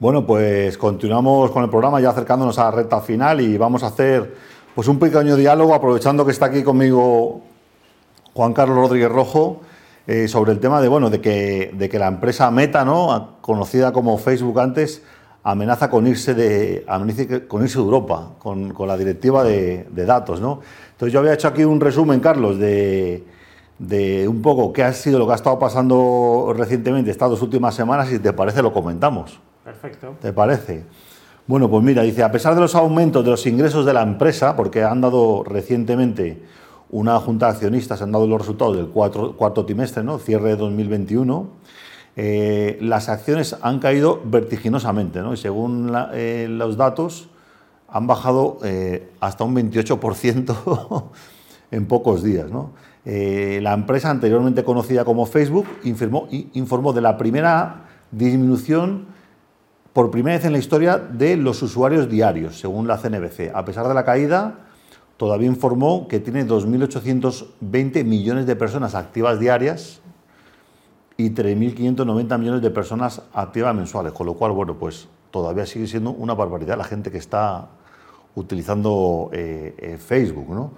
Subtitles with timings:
[0.00, 3.88] Bueno, pues continuamos con el programa ya acercándonos a la recta final y vamos a
[3.88, 4.34] hacer
[4.74, 7.42] pues un pequeño diálogo aprovechando que está aquí conmigo
[8.32, 9.60] Juan Carlos Rodríguez Rojo
[10.06, 13.36] eh, sobre el tema de bueno de que, de que la empresa Meta, ¿no?
[13.42, 15.02] conocida como Facebook antes,
[15.42, 16.86] amenaza con irse de,
[17.46, 20.40] con irse de Europa, con, con la directiva de, de, datos.
[20.40, 20.60] ¿no?
[20.92, 23.22] Entonces yo había hecho aquí un resumen, Carlos, de,
[23.78, 27.74] de, un poco qué ha sido lo que ha estado pasando recientemente estas dos últimas
[27.74, 29.38] semanas y si te parece lo comentamos.
[29.70, 30.16] Perfecto.
[30.20, 30.82] ¿Te parece?
[31.46, 34.56] Bueno, pues mira, dice, a pesar de los aumentos de los ingresos de la empresa,
[34.56, 36.42] porque han dado recientemente
[36.90, 40.18] una junta de accionistas, han dado los resultados del cuarto trimestre, ¿no?
[40.18, 41.50] cierre de 2021,
[42.16, 45.34] eh, las acciones han caído vertiginosamente, ¿no?
[45.34, 47.28] y según eh, los datos,
[47.88, 51.04] han bajado eh, hasta un 28%
[51.70, 52.50] en pocos días.
[52.50, 52.72] ¿no?
[53.04, 59.19] la empresa anteriormente conocida como Facebook informó, informó de la primera disminución
[59.92, 63.52] por primera vez en la historia de los usuarios diarios, según la CNBC.
[63.54, 64.66] A pesar de la caída,
[65.16, 70.00] todavía informó que tiene 2.820 millones de personas activas diarias
[71.16, 76.10] y 3.590 millones de personas activas mensuales, con lo cual, bueno, pues todavía sigue siendo
[76.10, 77.68] una barbaridad la gente que está
[78.34, 80.72] utilizando eh, eh, Facebook, ¿no?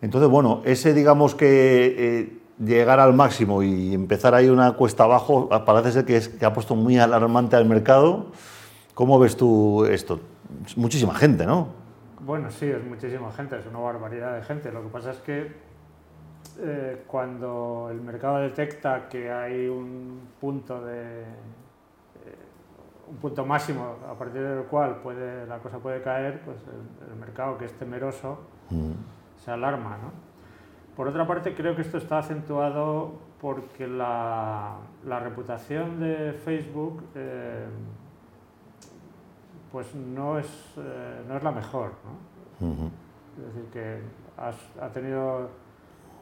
[0.00, 5.48] Entonces, bueno, ese digamos que eh, llegar al máximo y empezar ahí una cuesta abajo,
[5.64, 8.26] parece ser que ha puesto muy alarmante al mercado.
[8.94, 10.20] ¿Cómo ves tú esto?
[10.76, 11.68] Muchísima gente, ¿no?
[12.20, 14.70] Bueno, sí, es muchísima gente, es una barbaridad de gente.
[14.70, 15.52] Lo que pasa es que
[16.60, 21.26] eh, cuando el mercado detecta que hay un punto de eh,
[23.08, 26.58] un punto máximo a partir del cual puede, la cosa puede caer, pues
[27.10, 28.38] el, mercado que es temeroso
[28.70, 28.92] mm.
[29.36, 29.98] se alarma.
[30.00, 30.12] ¿no?
[30.96, 37.66] Por otra parte, creo que esto está acentuado porque la, la reputación de Facebook eh,
[39.74, 41.90] pues no es, eh, no es la mejor.
[42.04, 42.70] ¿no?
[43.36, 43.98] Es decir, que
[44.36, 45.48] ha tenido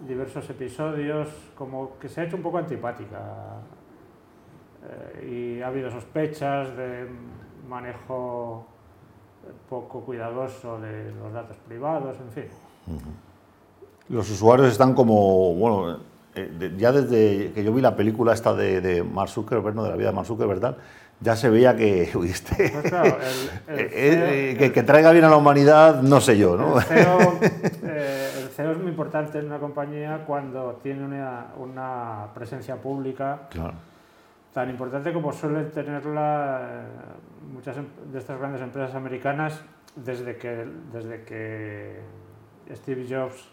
[0.08, 3.20] diversos episodios como que se ha hecho un poco antipática
[4.88, 7.06] eh, y ha habido sospechas de
[7.68, 8.64] manejo
[9.68, 12.44] poco cuidadoso de los datos privados, en fin.
[14.08, 15.98] Los usuarios están como, bueno,
[16.34, 19.84] eh, ya desde que yo vi la película esta de, de Mark Zuckerberg, ¿no?
[19.84, 20.78] de la vida de Mark Zuckerberg, ¿verdad?
[21.22, 22.92] Ya se veía que, este, pues
[23.68, 26.56] eh, eh, que, traiga bien a la humanidad, no sé yo.
[26.56, 26.78] ¿no?
[26.78, 27.40] El, CEO,
[27.84, 33.48] eh, es muy importante en una compañía cuando tiene una, presencia pública
[34.52, 36.82] tan importante como suelen tenerla
[37.54, 39.62] muchas em, de estas grandes empresas americanas
[39.96, 42.00] desde que, desde que
[42.74, 43.48] Steve Jobs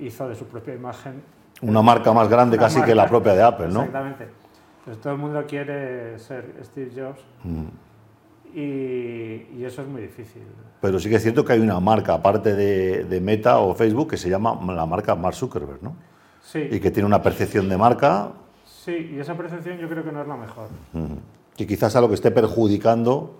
[0.00, 1.22] hizo de su propia imagen.
[1.60, 3.84] Una marca más grande casi que la propia de Apple, ¿no?
[3.84, 4.41] Exactamente.
[4.84, 8.56] Pues todo el mundo quiere ser Steve Jobs mm.
[8.58, 10.42] y, eso es muy difícil.
[10.80, 14.16] Pero sí que es cierto que hay una marca, aparte de, Meta o Facebook, que
[14.16, 15.94] se llama la marca Mark Zuckerberg, ¿no?
[16.42, 16.68] Sí.
[16.70, 18.32] Y que tiene una percepción de marca.
[18.66, 20.68] Sí, y esa percepción yo creo que no es la mejor.
[20.92, 21.18] Mm.
[21.58, 23.38] Y quizás a lo que esté perjudicando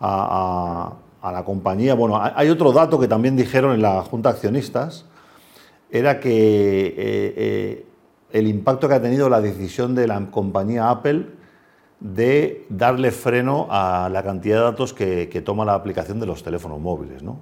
[0.00, 1.94] a, la compañía.
[1.94, 5.06] Bueno, hay otro dato que también dijeron en la Junta de Accionistas,
[5.90, 6.94] era que eh,
[7.36, 7.86] eh,
[8.38, 11.24] el impacto que ha tenido la decisión de la compañía Apple
[12.00, 16.78] de darle freno a la cantidad de datos que, toma la aplicación de los teléfonos
[16.78, 17.22] móviles.
[17.22, 17.38] ¿no?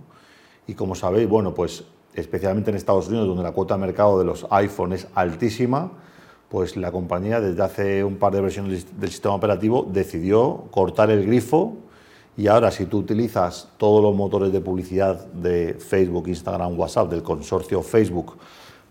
[0.69, 1.83] Y como sabéis, bueno, pues
[2.15, 5.91] especialmente en Estados Unidos, donde la cuota de mercado de los iPhone es altísima,
[6.49, 11.27] pues la compañía desde hace un par de versiones del sistema operativo decidió cortar el
[11.27, 11.77] grifo
[12.37, 17.25] y ahora si tú utilizas todos los motores de publicidad de Facebook, Instagram, WhatsApp, del
[17.25, 18.37] consorcio Facebook,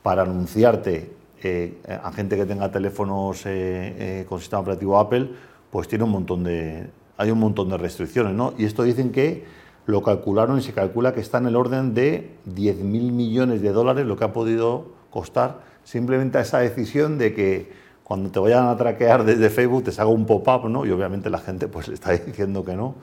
[0.01, 5.29] para anunciarte eh, a gente que tenga teléfonos eh, eh, con sistema operativo Apple,
[5.69, 8.53] pues tiene un montón de, hay un montón de restricciones, ¿no?
[8.57, 9.43] Y esto dicen que
[9.85, 14.05] lo calcularon y se calcula que está en el orden de 10.000 millones de dólares
[14.05, 17.71] lo que ha podido costar simplemente esa decisión de que
[18.03, 20.85] cuando te vayan a traquear desde Facebook te salga un pop-up, ¿no?
[20.85, 22.95] Y obviamente la gente pues le está diciendo que no.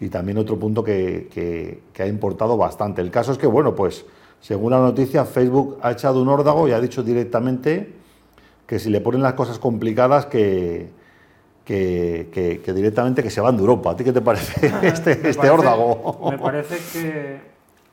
[0.00, 3.00] Y también otro punto que, que, que ha importado bastante.
[3.02, 4.04] El caso es que, bueno, pues
[4.42, 7.94] según la noticia, Facebook ha echado un órdago y ha dicho directamente
[8.66, 10.90] que si le ponen las cosas complicadas, que,
[11.64, 13.92] que, directamente que se van de Europa.
[13.92, 16.28] ¿A ti qué te parece este, este órdago?
[16.28, 17.40] Me parece que,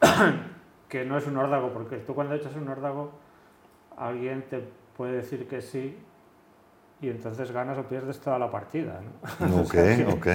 [0.89, 3.11] que no es un órdago, porque tú cuando echas un órdago,
[3.95, 4.63] alguien te
[4.97, 5.95] puede decir que sí
[6.99, 9.01] y entonces ganas o pierdes toda la partida.
[9.39, 9.61] ¿no?
[9.61, 9.75] Ok,
[10.13, 10.27] ok.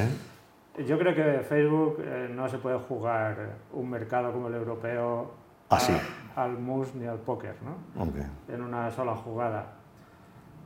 [0.87, 5.43] Yo creo que Facebook eh, no se puede jugar un mercado como el europeo
[5.76, 5.93] Así.
[6.37, 8.03] al mus ni al póker, ¿no?
[8.49, 9.67] En una sola jugada.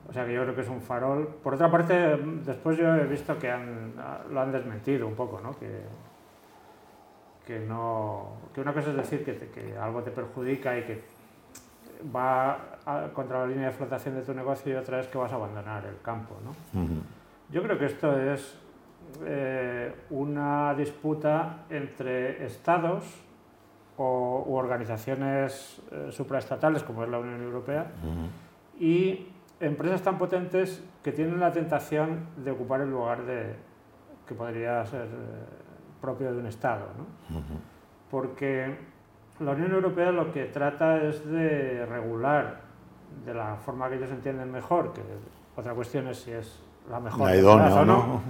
[0.09, 1.27] O sea que yo creo que es un farol.
[1.43, 3.93] Por otra parte, después yo he visto que han,
[4.31, 5.59] lo han desmentido un poco, ¿no?
[5.59, 5.83] Que,
[7.47, 11.03] que, no, que una cosa es decir que, que algo te perjudica y que
[12.15, 12.59] va
[13.13, 15.85] contra la línea de flotación de tu negocio y otra es que vas a abandonar
[15.85, 16.37] el campo.
[16.45, 16.55] ¿no?
[17.51, 18.59] Yo creo que esto es
[19.25, 23.05] eh, una disputa entre estados
[23.99, 27.87] o, u organizaciones eh, supraestatales como es la Unión Europea
[28.79, 29.27] y
[29.61, 33.57] empresas tan potentes que tienen la tentación de ocupar el lugar de,
[34.27, 35.09] que podría ser eh,
[36.01, 36.87] propio de un Estado.
[36.97, 37.41] ¿no?
[38.11, 38.79] Porque
[39.41, 42.61] la Unión Europea lo que trata es de regular
[43.25, 45.03] de la forma que ellos entienden mejor, que
[45.57, 48.23] otra cuestión es si es la mejor o no,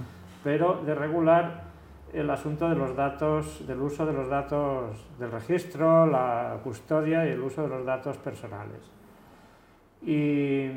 [0.43, 1.68] pero de regular
[2.13, 7.29] el asunto de los datos, del uso de los datos del registro, la custodia y
[7.29, 8.79] el uso de los datos personales.
[10.01, 10.71] Y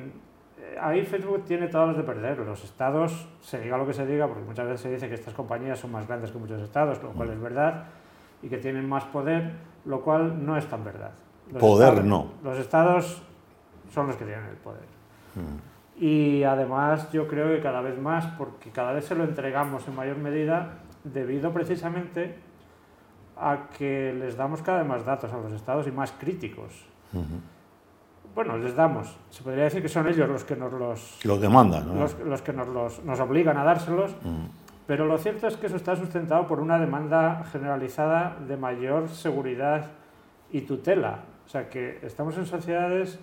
[0.62, 2.38] eh, ahí Facebook tiene todos los de perder.
[2.38, 5.34] Los estados, se diga lo que se diga, porque muchas veces se dice que estas
[5.34, 7.84] compañías son más grandes que muchos estados, lo cual es verdad,
[8.42, 9.52] y que tienen más poder,
[9.84, 11.12] lo cual no es tan verdad.
[11.58, 12.32] poder no.
[12.42, 13.22] Los estados
[13.90, 14.86] son los que tienen el poder.
[15.34, 15.72] Mm.
[16.02, 19.94] Y además yo creo que cada vez más, porque cada vez se lo entregamos en
[19.94, 22.36] mayor medida, debido precisamente
[23.36, 26.86] a que les damos cada vez más datos a los estados y más críticos.
[28.34, 29.16] Bueno, les damos.
[29.30, 31.24] Se podría decir que son ellos los que nos los...
[31.24, 32.06] Los demandan, ¿no?
[32.24, 34.14] Los, que nos, los, nos obligan a dárselos.
[34.86, 39.90] Pero lo cierto es que eso está sustentado por una demanda generalizada de mayor seguridad
[40.50, 41.20] y tutela.
[41.46, 43.18] O sea que estamos en sociedades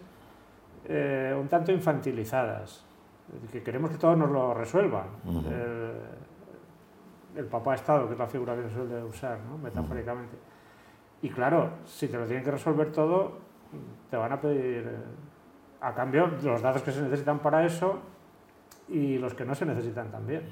[0.88, 2.84] eh, un tanto infantilizadas,
[3.52, 5.06] que queremos que todo nos lo resuelvan.
[7.36, 10.38] El, papá Estado, que es la figura que se suele usar, metafóricamente.
[11.22, 13.38] Y claro, si te lo tienen que resolver todo,
[14.10, 14.98] te van a pedir, eh,
[15.82, 18.00] a cambio, los datos que se necesitan para eso
[18.88, 20.44] y los que no se necesitan también.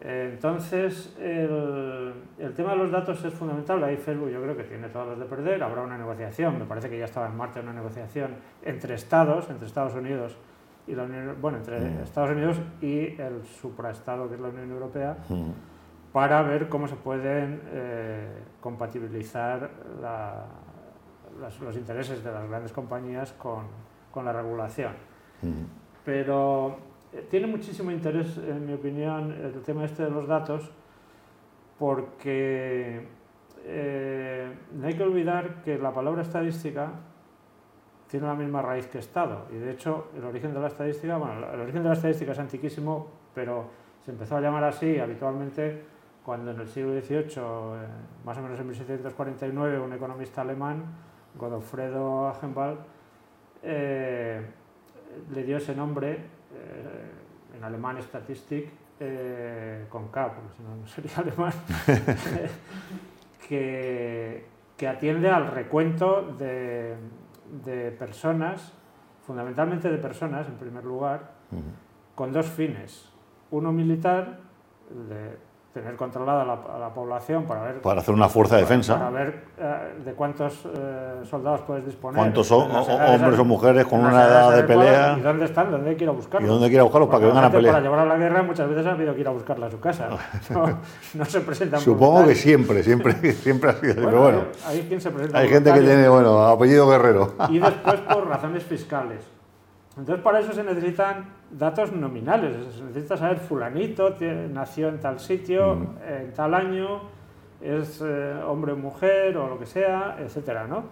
[0.00, 3.84] Entonces, el, el, tema de los datos es fundamental.
[3.84, 5.62] Ahí Facebook yo creo que tiene todas las de perder.
[5.62, 9.66] Habrá una negociación, me parece que ya estaba en marcha una negociación entre Estados, entre
[9.66, 10.38] Estados Unidos
[10.90, 12.02] y la Unión bueno, entre mm.
[12.02, 15.50] Estados Unidos y el supraestado que es la Unión Europea, mm.
[16.12, 19.70] para ver cómo se pueden eh, compatibilizar
[21.60, 23.64] los intereses de las grandes compañías con,
[24.10, 24.92] con la regulación.
[25.42, 25.64] Mm.
[26.04, 26.78] Pero
[27.30, 30.70] tiene muchísimo interés, en mi opinión, el tema este de los datos,
[31.78, 33.06] porque
[33.64, 36.92] eh, no hay que olvidar que la palabra estadística
[38.10, 39.46] tiene la misma raíz que Estado.
[39.52, 42.38] Y de hecho, el origen de la estadística, bueno, el origen de la estadística es
[42.38, 43.70] antiquísimo, pero
[44.04, 45.82] se empezó a llamar así habitualmente
[46.24, 47.86] cuando en el siglo XVIII, eh,
[48.24, 50.84] más o menos en 1749, un economista alemán,
[51.38, 52.78] Godofredo Achenbach,
[53.62, 54.40] eh,
[55.32, 60.86] le dio ese nombre eh, en alemán Statistik, eh, con K, porque si no, no
[60.86, 61.52] sería alemán,
[63.48, 64.44] que,
[64.76, 66.94] que, atiende al recuento de,
[67.64, 68.72] de, personas,
[69.26, 71.32] fundamentalmente de personas en primer lugar,
[72.14, 73.10] con dos fines.
[73.50, 74.40] Uno militar,
[75.08, 75.36] de
[75.72, 77.80] tener controlada la, la, población para ver...
[77.80, 78.98] Para hacer una fuerza de defensa.
[78.98, 82.18] Para ver eh, de cuántos eh, soldados puedes disponer.
[82.18, 85.16] ¿Cuántos son, hombres o mujeres con una edad de pelea?
[85.16, 85.70] ¿Y dónde están?
[85.70, 86.48] ¿Dónde hay a buscarlos?
[86.48, 87.74] ¿Y dónde hay a buscarlos para que vengan a pelear?
[87.74, 89.80] Para llevar a la guerra muchas veces ha habido que ir a buscarla a su
[89.80, 90.08] casa.
[91.14, 94.42] No, se presentan Supongo que siempre, siempre, siempre ha sido así, pero bueno.
[94.66, 97.34] Hay, quien se presenta hay gente que tiene, bueno, apellido guerrero.
[97.48, 99.20] Y después por razones fiscales.
[100.00, 104.16] Entonces para eso se necesitan datos nominales, se necesita saber fulanito
[104.50, 105.96] nació en tal sitio, mm.
[106.08, 107.02] en tal año,
[107.60, 110.84] es eh, hombre o mujer o lo que sea, etcétera, ¿no?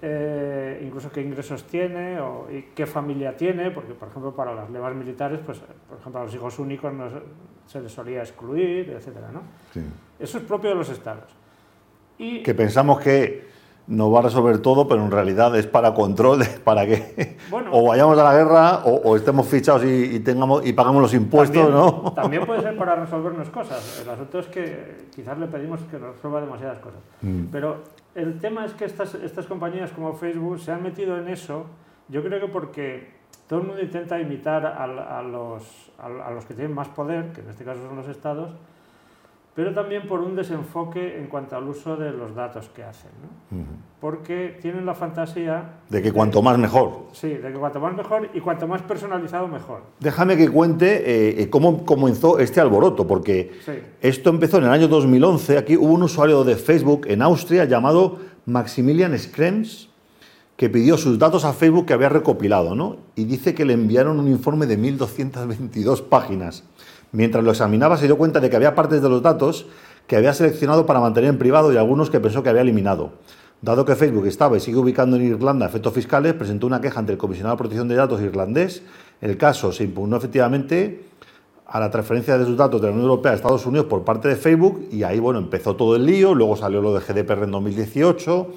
[0.00, 4.70] Eh, incluso qué ingresos tiene o, y qué familia tiene, porque por ejemplo para las
[4.70, 7.10] levas militares, pues por ejemplo a los hijos únicos no
[7.66, 9.42] se les solía excluir, etcétera, ¿no?
[10.18, 11.30] Eso es propio de los estados.
[12.16, 13.49] Y, que pensamos que
[13.90, 17.36] no va a resolver todo, pero en realidad es para control, para que
[17.72, 21.74] o vayamos a la guerra o, estemos fichados y, tengamos y pagamos los impuestos, también,
[21.74, 22.12] ¿no?
[22.12, 24.00] También puede ser para resolvernos cosas.
[24.02, 27.00] El asunto es que quizás le pedimos que resuelva demasiadas cosas.
[27.20, 27.46] Mm.
[27.50, 27.82] Pero
[28.14, 31.66] el tema es que estas, estas compañías como Facebook se han metido en eso,
[32.08, 33.10] yo creo que porque
[33.48, 37.50] todo el mundo intenta imitar a, los, a los que tienen más poder, que en
[37.50, 38.52] este caso son los estados,
[39.60, 43.10] pero también por un desenfoque en cuanto al uso de los datos que hacen.
[43.50, 43.58] ¿no?
[44.00, 45.80] Porque tienen la fantasía...
[45.90, 47.08] De que cuanto más mejor.
[47.12, 49.82] Sí, de que cuanto más mejor y cuanto más personalizado mejor.
[49.98, 53.52] Déjame que cuente eh, cómo comenzó este alboroto, porque
[54.00, 55.58] esto empezó en el año 2011.
[55.58, 59.90] Aquí hubo un usuario de Facebook en Austria llamado Maximilian Skrems,
[60.56, 62.96] que pidió sus datos a Facebook que había recopilado, ¿no?
[63.14, 66.64] Y dice que le enviaron un informe de 1.222 páginas.
[67.12, 69.66] Mientras lo examinaba se dio cuenta de que había partes de los datos
[70.06, 73.12] que había seleccionado para mantener en privado y algunos que pensó que había eliminado.
[73.62, 77.12] Dado que Facebook estaba y sigue ubicando en Irlanda efectos fiscales, presentó una queja ante
[77.12, 78.82] el Comisionado de Protección de Datos irlandés.
[79.20, 81.04] El caso se impugnó efectivamente
[81.66, 84.28] a la transferencia de sus datos de la Unión Europea a Estados Unidos por parte
[84.28, 87.50] de Facebook y ahí bueno, empezó todo el lío, luego salió lo de GDPR en
[87.50, 88.48] 2018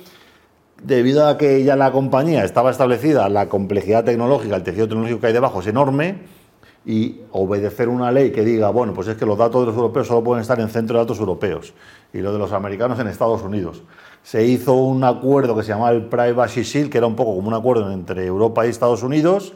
[0.83, 5.27] debido a que ya la compañía estaba establecida, la complejidad tecnológica, el tejido tecnológico que
[5.27, 6.42] hay debajo es enorme
[6.85, 10.07] y obedecer una ley que diga, bueno, pues es que los datos de los europeos
[10.07, 11.73] solo pueden estar en centro de datos europeos
[12.13, 13.83] y los de los americanos en Estados Unidos.
[14.21, 17.47] Se hizo un acuerdo que se llamaba el Privacy Shield, que era un poco como
[17.47, 19.53] un acuerdo entre Europa y Estados Unidos,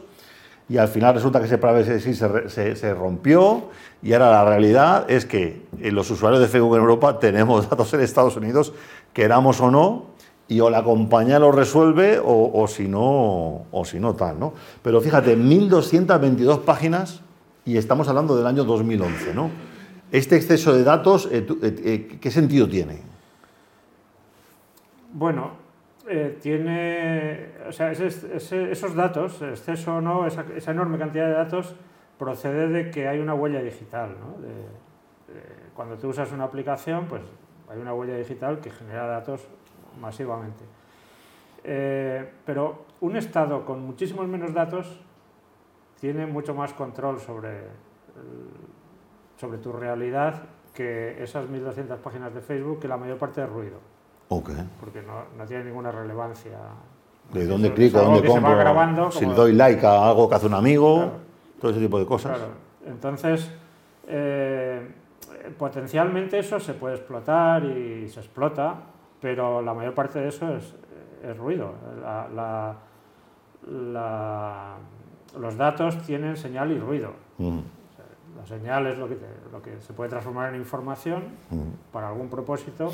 [0.70, 3.64] y al final resulta que ese Privacy Shield se, se rompió
[4.02, 8.00] y ahora la realidad es que los usuarios de Facebook en Europa tenemos datos en
[8.00, 8.72] Estados Unidos,
[9.12, 10.17] queramos o no,
[10.48, 14.54] y o la compañía lo resuelve o, si, no, o si no tal, ¿no?
[14.82, 17.20] Pero fíjate, 1.222 páginas
[17.66, 19.50] y estamos hablando del año 2011, ¿no?
[20.10, 22.98] Este exceso de datos, eh, eh, eh, ¿qué sentido tiene?
[25.12, 25.68] Bueno,
[26.40, 31.74] tiene, o sea, esos datos, exceso o no, esa, enorme cantidad de datos,
[32.18, 34.36] procede de que hay una huella digital, ¿no?
[35.74, 37.22] cuando tú usas una aplicación, pues
[37.68, 39.46] hay una huella digital que genera datos
[40.00, 40.64] masivamente.
[41.64, 45.00] Eh, pero un Estado con muchísimos menos datos
[46.00, 47.64] tiene mucho más control sobre,
[49.36, 53.78] sobre tu realidad que esas 1.200 páginas de Facebook, que la mayor parte es ruido.
[54.78, 56.58] Porque no, no tiene ninguna relevancia.
[57.32, 57.98] ¿De dónde clico?
[58.00, 59.10] ¿Dónde compro?
[59.10, 61.12] si le doy like a algo que hace un amigo,
[61.60, 62.38] todo ese tipo de cosas.
[62.86, 63.50] Entonces,
[64.06, 64.88] eh,
[65.58, 68.76] potencialmente eso se puede explotar y se explota
[69.20, 70.74] pero la mayor parte de eso es,
[71.36, 71.74] ruido.
[75.36, 77.12] los datos tienen señal y ruido.
[77.38, 79.18] la señal es lo que,
[79.52, 81.24] lo que se puede transformar en información
[81.92, 82.90] para algún propósito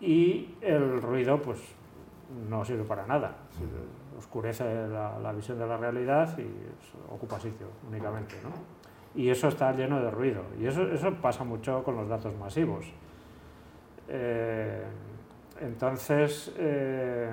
[0.00, 1.60] y el ruido pues
[2.48, 3.36] no sirve para nada.
[4.18, 6.46] Oscurece la, visión de la realidad y
[7.12, 8.36] ocupa sitio únicamente.
[9.14, 10.42] Y eso está lleno de ruido.
[10.60, 12.86] Y eso, eso pasa mucho con los datos masivos.
[14.08, 14.79] Eh,
[15.60, 17.30] entonces, eh,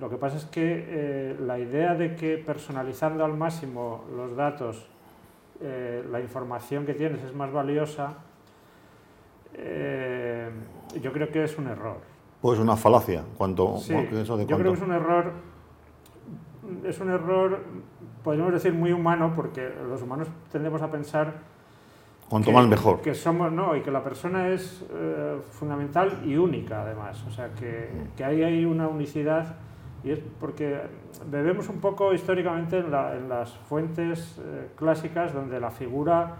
[0.00, 4.88] lo que pasa es que eh, la idea de que personalizando al máximo los datos,
[5.60, 8.18] la información que tienes es más valiosa,
[11.02, 11.96] yo creo que es un error.
[12.40, 15.32] Pues una falacia, cuanto, eso de Yo creo que es un error,
[16.84, 17.64] es un error,
[18.22, 21.34] podríamos decir, muy humano, porque los humanos tendemos a pensar
[22.28, 23.00] Cuanto más mejor.
[23.00, 27.24] Que somos, no, y que la persona es eh, fundamental y única además.
[27.26, 29.56] O sea, que, que hay ahí una unicidad
[30.04, 30.80] y es porque
[31.26, 36.36] bebemos un poco históricamente en, las fuentes eh, clásicas donde la figura,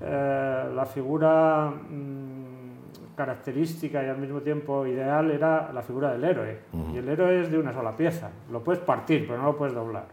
[0.00, 6.60] eh, la figura mm, característica y al mismo tiempo ideal era la figura del héroe.
[6.94, 8.30] Y el héroe es de una sola pieza.
[8.50, 10.06] Lo puedes partir, pero no lo puedes doblar.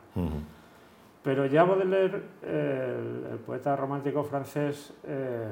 [1.26, 5.52] Pero ya Baudelaire, el, poeta romántico francés, eh,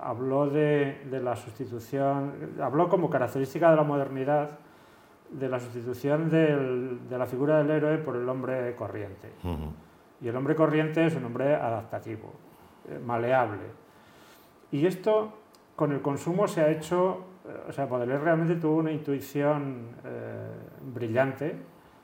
[0.00, 4.50] habló de, la sustitución, habló como característica de la modernidad
[5.28, 9.32] de la sustitución de la figura del héroe por el hombre corriente.
[10.20, 12.32] Y el hombre corriente es un hombre adaptativo,
[12.88, 13.64] eh, maleable.
[14.70, 15.32] Y esto
[15.74, 19.88] con el consumo se ha hecho, eh, o sea, Baudelaire realmente tuvo una intuición
[20.94, 21.56] brillante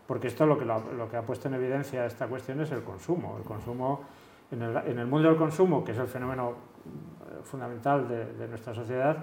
[0.06, 3.36] porque esto lo que, lo, que ha puesto en evidencia esta cuestión es el consumo.
[3.38, 4.02] El consumo,
[4.50, 8.72] en el, en el mundo del consumo, que es el fenómeno eh, fundamental de, nuestra
[8.72, 9.16] sociedad,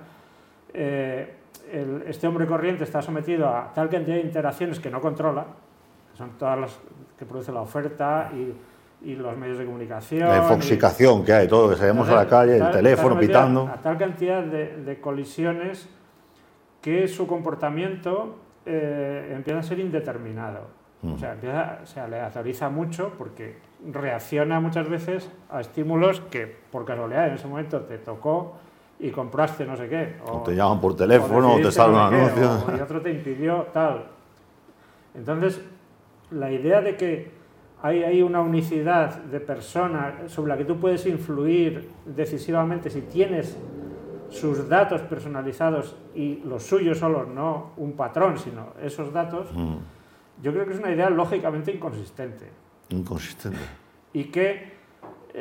[0.73, 1.37] eh,
[2.05, 5.45] este hombre corriente está sometido a tal cantidad de interacciones que no controla,
[6.11, 6.79] que son todas las
[7.17, 10.27] que produce la oferta y, y los medios de comunicación.
[10.27, 13.67] La infoxicación que hay, todo, que salimos a la calle, el teléfono pitando.
[13.67, 15.87] A, tal cantidad de, de, colisiones
[16.81, 20.84] que su comportamiento eh, empieza a ser indeterminado.
[21.05, 23.58] O sea, empieza, se aleatoriza mucho porque
[23.91, 28.55] reacciona muchas veces a estímulos que por casualidad en ese momento te tocó
[29.00, 30.15] y compraste no sé qué.
[30.25, 32.77] O, te llaman por teléfono o, te sale un anuncio.
[32.77, 34.05] y otro te impidió tal.
[35.13, 35.62] Entonces,
[36.32, 37.32] la idea de que
[37.82, 43.58] hay ahí una unicidad de persona sobre la que tú puedes influir decisivamente si tienes
[44.33, 49.47] sus datos personalizados y los suyos solo, no un patrón, sino esos datos,
[50.41, 52.49] yo creo que es una idea lógicamente inconsistente.
[52.89, 53.59] Inconsistente.
[54.13, 54.73] Y que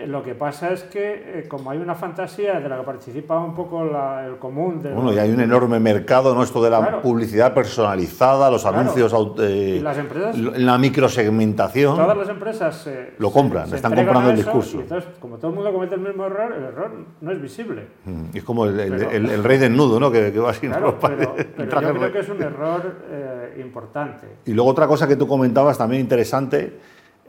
[0.07, 3.55] lo que pasa es que, eh, como hay una fantasía de la que participa un
[3.55, 4.91] poco la- el común de...
[4.91, 6.43] Bueno, y hay un enorme mercado, ¿no?
[6.43, 7.03] Esto de la Claro.
[7.03, 8.79] publicidad personalizada, los Claro.
[8.79, 11.97] anuncios, eh, Y las empresas- la microsegmentación.
[11.97, 14.79] Todas las empresas se- Lo compran, se están comprando el discurso.
[14.79, 17.87] Y entonces, como todo el mundo comete el mismo error, el error no es visible.
[18.07, 20.11] Mm, Es como el, Pero- el- el rey desnudo, ¿no?
[20.11, 20.59] Que, que va ¿no?
[20.59, 24.27] Claro, Para- pero, pero yo creo que es un error eh, importante.
[24.47, 26.79] Y luego otra cosa que tú comentabas también interesante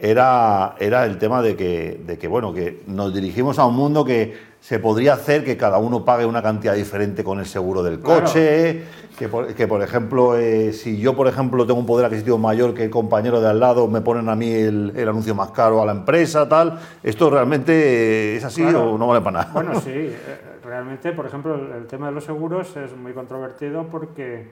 [0.03, 4.03] era, era el tema de que, de que, bueno, que nos dirigimos a un mundo
[4.03, 7.99] que se podría hacer que cada uno pague una cantidad diferente con el seguro del
[8.01, 8.21] Claro.
[8.25, 8.83] coche,
[9.17, 12.73] que, por, que, por ejemplo, eh, si yo, por ejemplo, tengo un poder adquisitivo mayor
[12.73, 15.81] que el compañero de al lado, me ponen a mí el, el anuncio más caro
[15.81, 16.79] a la empresa, tal.
[17.01, 18.91] ¿Esto realmente es así Claro.
[18.93, 19.51] o no vale para nada?
[19.53, 20.17] Bueno, sí, eh,
[20.65, 24.47] realmente, por ejemplo, el tema de los seguros es muy controvertido porque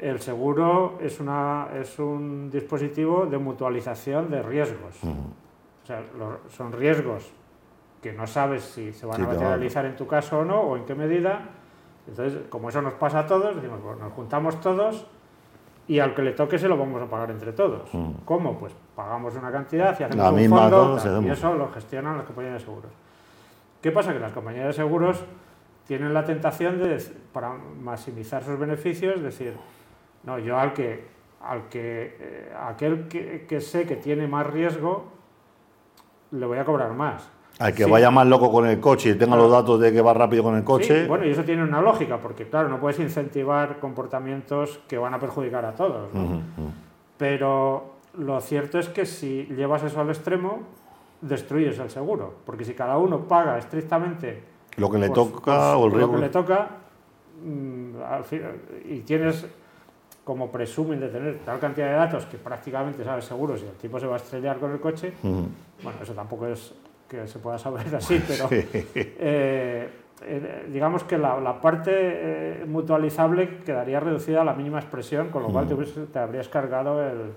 [0.00, 4.96] el seguro es, una, es un dispositivo de mutualización de riesgos.
[5.04, 7.30] O sea, lo- son riesgos
[8.02, 10.76] que no sabes si se van Sí, a materializar en tu caso o no, o
[10.76, 11.40] en qué medida.
[12.08, 15.06] Entonces, como eso nos pasa a todos, decimos, pues nos juntamos todos
[15.86, 17.90] y al que le toque se lo vamos a pagar entre todos.
[18.24, 18.58] ¿Cómo?
[18.58, 22.16] Pues pagamos una cantidad y hacemos La un misma fondo tal, y eso lo gestionan
[22.16, 22.90] las compañías de seguros.
[23.82, 24.12] ¿Qué pasa?
[24.12, 25.22] Que las compañías de seguros
[25.86, 27.02] tienen la tentación de,
[27.32, 27.52] para
[27.82, 29.54] maximizar sus beneficios, decir,
[30.24, 31.04] no, yo al que,
[31.42, 35.04] al que eh, aquel que, que sé que tiene más riesgo,
[36.32, 37.28] le voy a cobrar más.
[37.58, 37.90] Al que Sí.
[37.90, 39.42] vaya más loco con el coche y tenga Claro.
[39.42, 41.02] los datos de que va rápido con el coche.
[41.02, 45.12] Sí, bueno, y eso tiene una lógica, porque claro, no puedes incentivar comportamientos que van
[45.14, 46.08] a perjudicar a todos.
[47.18, 50.60] Pero lo cierto es que si llevas eso al extremo,
[51.20, 52.34] destruyes el seguro.
[52.46, 54.42] Porque si cada uno paga estrictamente
[54.76, 56.12] Lo que le por- toca por- o el riesgo.
[56.12, 56.68] lo que le toca,
[57.44, 57.90] mm,
[58.88, 59.46] y tienes
[60.30, 63.98] como presumen de tener tal cantidad de datos que prácticamente sabes seguro si el tipo
[63.98, 66.72] se va a estrellar con el coche, bueno, eso tampoco es
[67.08, 68.64] que se pueda saber así, pero Sí.
[68.94, 69.88] eh,
[70.22, 75.42] eh, digamos que la, la parte eh, mutualizable quedaría reducida a la mínima expresión, con
[75.42, 75.66] lo cual
[76.12, 77.32] te, habrías cargado el-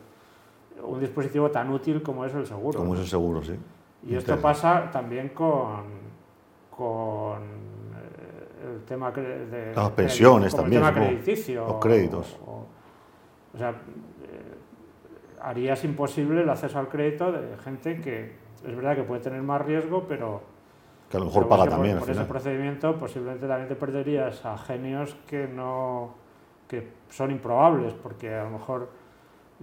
[0.84, 2.78] un dispositivo tan útil como es el seguro.
[2.78, 3.00] Como ¿no?
[3.00, 3.56] es el seguro, sí.
[4.08, 5.82] Y esto pasa también con,
[6.70, 7.42] con
[8.72, 11.20] el tema de Las de- pensiones como también, el tema supongo.
[11.24, 11.66] crediticio.
[11.68, 12.38] Los créditos.
[12.46, 12.83] O, o-
[13.54, 13.74] o sea, eh,
[15.42, 18.34] harías imposible el acceso al crédito de gente que
[18.66, 20.42] es verdad que puede tener más riesgo, pero
[21.10, 21.98] Que a lo mejor paga también.
[21.98, 26.24] Por, por ese procedimiento posiblemente también te perderías a genios que no
[26.68, 28.90] que son improbables, porque a lo mejor,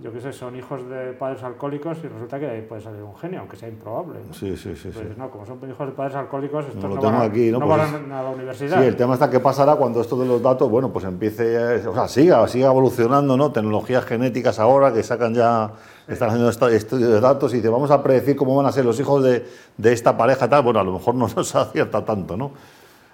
[0.02, 3.02] yo qué sé, son hijos de padres alcohólicos y resulta que de ahí puede salir
[3.02, 4.20] un genio, aunque sea improbable.
[4.26, 4.32] ¿no?
[4.32, 4.76] Sí, sí, sí.
[4.76, 4.88] sí.
[4.88, 7.26] Entonces, no, como son hijos de padres alcohólicos, estos No no, lo van, tengo a,
[7.26, 7.58] aquí, ¿no?
[7.58, 8.80] no Pues van a la universidad.
[8.80, 11.94] Sí, el tema está que pasará cuando esto de los datos, bueno, pues empiece, o
[11.94, 13.52] sea, siga, siga evolucionando, ¿no?
[13.52, 15.72] Tecnologías genéticas ahora que sacan ya,
[16.08, 18.98] están haciendo estudios de datos y dice, vamos a predecir cómo van a ser los
[18.98, 22.52] hijos de, de esta pareja tal, bueno, a lo mejor no nos acierta tanto, ¿no?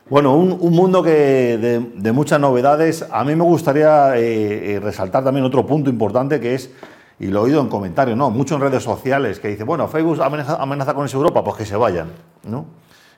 [0.08, 1.10] Bueno, un, un mundo que
[1.58, 3.04] de, de muchas novedades.
[3.10, 6.70] A mí me gustaría eh, eh, resaltar también otro punto importante que es,
[7.18, 8.30] y lo he oído en comentarios, ¿no?
[8.30, 11.64] Mucho en redes sociales, que dice, bueno, Facebook amenaza, amenaza con esa Europa, pues que
[11.66, 12.08] se vayan,
[12.48, 12.66] ¿no?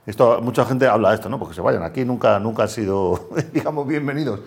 [0.07, 1.39] Esto, mucha gente habla de esto, ¿no?
[1.39, 1.83] Porque se vayan.
[1.83, 4.41] Aquí nunca, nunca han sido, digamos, bienvenidos.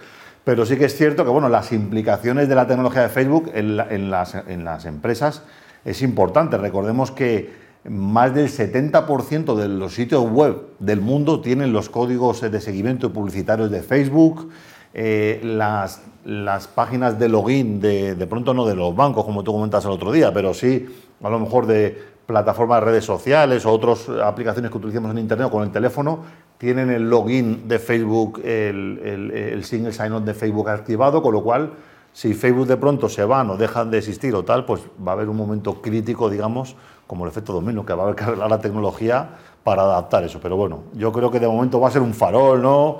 [0.43, 3.77] Pero sí que es cierto que, bueno, las implicaciones de la tecnología de Facebook en,
[3.77, 5.43] la- en las, en las empresas
[5.85, 6.57] es importante.
[6.57, 7.53] Recordemos que
[7.89, 13.71] más del 70% de los sitios web del mundo tienen los códigos de seguimiento publicitarios
[13.71, 14.49] de Facebook.
[14.93, 19.51] Eh, las, las páginas de login, de, de pronto no de los bancos, como tú
[19.53, 20.85] comentas el otro día, pero sí
[21.23, 25.47] a lo mejor de plataformas de redes sociales o otras aplicaciones que utilizamos en Internet
[25.47, 26.19] o con el teléfono,
[26.57, 31.41] tienen el login de Facebook, el, el- el single sign-on de Facebook activado, con lo
[31.41, 31.71] cual,
[32.13, 35.15] si Facebook de pronto se van o dejan de existir o tal, pues va a
[35.15, 36.75] haber un momento crítico, digamos,
[37.11, 39.31] como el efecto dominó, que va a haber que arreglar la tecnología
[39.65, 40.39] para adaptar eso.
[40.41, 42.99] Pero bueno, yo creo que de momento va a ser un farol, ¿no?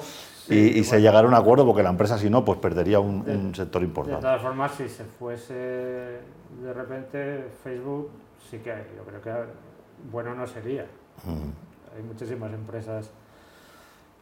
[0.50, 3.24] y, y se llegará a un acuerdo porque la empresa, si no, pues perdería un,
[3.24, 4.22] De- un sector De importante.
[4.22, 8.10] todas formas, si se fuese de repente Facebook,
[8.50, 9.32] sí que yo creo que
[10.12, 10.84] bueno no sería.
[11.24, 11.96] Mm.
[11.96, 13.10] Hay muchísimas empresas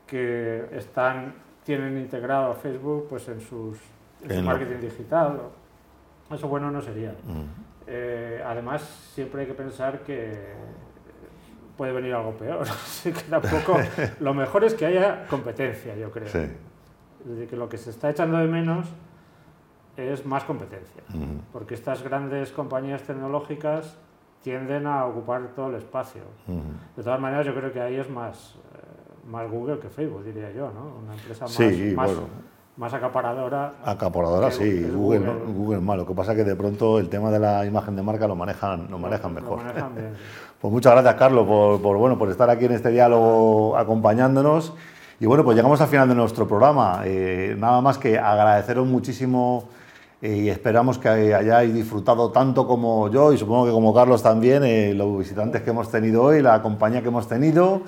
[0.06, 3.80] que están, tienen integrado a Facebook pues en, sus,
[4.22, 5.40] en su lo- marketing digital.
[6.32, 7.10] Eso bueno no sería.
[7.26, 7.69] Mm.
[7.92, 10.54] Eh, además, siempre hay que pensar que
[11.76, 12.62] puede venir algo peor.
[12.70, 13.78] Así que tampoco.
[14.20, 16.28] Lo mejor es que haya competencia, yo creo.
[16.28, 16.38] Sí.
[17.22, 18.88] Es decir, que lo que se está echando de menos
[19.98, 21.04] es más competencia.
[21.52, 23.98] Porque estas grandes compañías tecnológicas
[24.42, 26.22] tienden a ocupar todo el espacio.
[26.96, 30.50] De todas maneras, yo creo que ahí es más, eh, más Google que Facebook, diría
[30.52, 31.00] yo, ¿no?
[31.04, 32.28] Una empresa más, Sí, más, bueno.
[32.80, 33.74] Más acaparadora.
[33.84, 35.98] Acaparadora, sí, Google, Google.
[35.98, 38.38] Lo que pasa es que de pronto el tema de la imagen de marca lo
[38.38, 39.58] manejan, lo manejan mejor.
[39.60, 40.14] Lo manejan bien,
[40.62, 44.74] Pues muchas gracias, Carlos, por, bueno, por estar aquí en este diálogo acompañándonos.
[45.20, 47.02] Y bueno, pues llegamos al final de nuestro programa.
[47.04, 49.68] Eh, nada más que agradeceros muchísimo
[50.22, 54.64] eh, y esperamos que hayáis disfrutado tanto como yo y supongo que como Carlos también,
[54.64, 57.82] eh, los visitantes que hemos tenido hoy, la compañía que hemos tenido.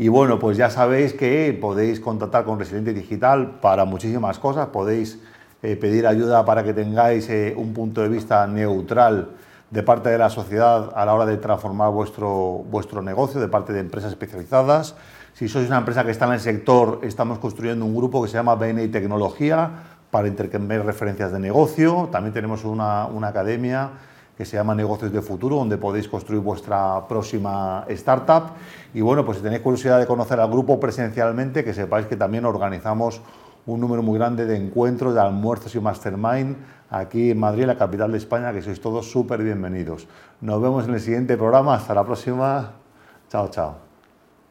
[0.00, 5.18] Y bueno, pues ya sabéis que podéis contactar con Resiliente Digital para muchísimas cosas, podéis
[5.60, 9.30] eh, pedir ayuda para que tengáis eh, un punto de vista neutral
[9.72, 13.72] de parte de la sociedad a la hora de transformar vuestro, vuestro negocio, de parte
[13.72, 14.94] de empresas especializadas.
[15.34, 18.34] Si sois una empresa que está en el sector, estamos construyendo un grupo que se
[18.34, 19.68] llama BNI Tecnología
[20.12, 22.08] para intercambiar referencias de negocio.
[22.12, 23.90] También tenemos una, una academia
[24.38, 28.52] que se llama Negocios de Futuro, donde podéis construir vuestra próxima startup.
[28.94, 32.44] Y bueno, pues si tenéis curiosidad de conocer al grupo presencialmente, que sepáis que también
[32.44, 33.20] organizamos
[33.66, 36.56] un número muy grande de encuentros, de almuerzos y mastermind
[36.88, 40.06] aquí en Madrid, la capital de España, que sois todos súper bienvenidos.
[40.40, 41.74] Nos vemos en el siguiente programa.
[41.74, 42.74] Hasta la próxima.
[43.28, 43.87] Chao, chao.